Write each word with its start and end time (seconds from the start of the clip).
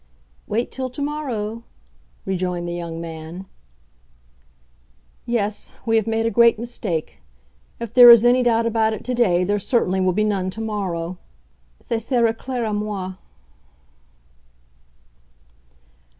"Wait 0.47 0.71
till 0.71 0.89
tomorrow," 0.89 1.61
rejoined 2.25 2.67
the 2.67 2.73
young 2.73 2.99
man. 2.99 3.45
"Yes, 5.27 5.73
we 5.85 5.95
have 5.97 6.07
made 6.07 6.25
a 6.25 6.31
great 6.31 6.57
mistake. 6.57 7.21
If 7.79 7.93
there 7.93 8.09
is 8.09 8.25
any 8.25 8.41
doubt 8.41 8.65
about 8.65 8.93
it 8.93 9.03
today, 9.03 9.43
there 9.43 9.59
certainly 9.59 10.01
will 10.01 10.11
be 10.13 10.23
none 10.23 10.49
tomorrow. 10.49 11.19
_Ce 11.83 12.01
sera 12.01 12.33
clair, 12.33 12.65
au 12.65 12.73
moins! 12.73 13.15